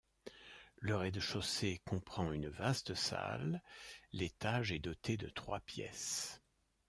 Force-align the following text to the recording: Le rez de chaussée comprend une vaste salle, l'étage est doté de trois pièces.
Le 0.77 0.95
rez 0.95 1.11
de 1.11 1.19
chaussée 1.19 1.79
comprend 1.85 2.31
une 2.31 2.47
vaste 2.49 2.95
salle, 2.95 3.61
l'étage 4.13 4.71
est 4.71 4.79
doté 4.79 5.15
de 5.15 5.29
trois 5.29 5.59
pièces. 5.59 6.41